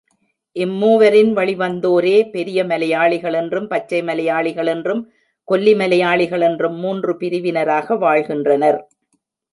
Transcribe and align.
இம்மூவரின் 0.55 1.29
வழிவந்தோரே 1.33 2.29
பெரிய 2.29 2.63
மலையாளிகள் 2.63 3.33
என்றும், 3.33 3.67
பச்சை 3.67 4.01
மலையாளிகள் 4.01 4.67
என்றும், 4.67 5.03
கொல்லி 5.47 5.75
மலையாளிகள் 5.75 6.41
என்றும் 6.41 6.75
மூன்று 6.75 7.13
பிரிவினராக 7.19 7.97
வாழ்கின்றனர். 7.97 8.79